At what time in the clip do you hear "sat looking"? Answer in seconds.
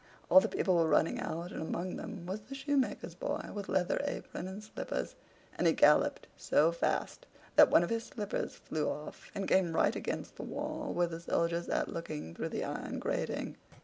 11.61-12.33